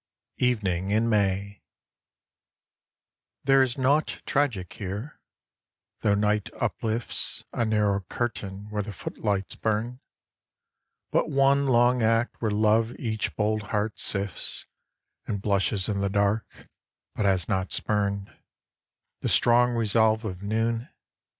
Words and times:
EVENING 0.39 0.89
IN 0.89 1.07
MAY 1.09 1.61
There 3.43 3.61
is 3.61 3.77
nought 3.77 4.23
tragic 4.25 4.73
here, 4.73 5.21
tho' 5.99 6.15
night 6.15 6.45
upHfts 6.59 7.43
A 7.53 7.65
narrow 7.65 7.99
curtain 8.09 8.67
where 8.71 8.81
the 8.81 8.93
footHghts 8.93 9.61
burned, 9.61 9.99
But 11.11 11.29
one 11.29 11.67
long 11.67 12.01
act 12.01 12.41
where 12.41 12.49
Love 12.49 12.95
each 12.97 13.35
bold 13.35 13.61
heart 13.61 13.99
sifts 13.99 14.65
And 15.27 15.39
blushes 15.39 15.87
in 15.87 16.01
the 16.01 16.09
dark, 16.09 16.67
but 17.13 17.25
has 17.25 17.47
not 17.47 17.71
spurned 17.71 18.35
The 19.19 19.29
strong 19.29 19.73
resolve 19.75 20.25
of 20.25 20.41
noon. 20.41 20.89